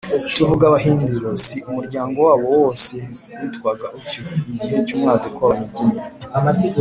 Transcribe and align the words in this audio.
tuvuga 0.35 0.63
abahindiro; 0.69 1.29
si 1.45 1.57
umuryango 1.69 2.17
wabo 2.27 2.45
wose 2.57 2.95
witwaga 3.39 3.87
utyo, 3.97 4.21
igihe 4.53 4.77
cy’umwaduko 4.85 5.39
w’abanyiginya, 5.41 6.01